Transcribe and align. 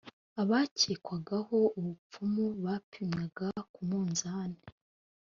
abakekwagaho 0.41 1.57
ubupfumu 1.77 2.43
bapimwaga 2.63 3.47
ku 3.73 3.81
munzani 3.89 4.59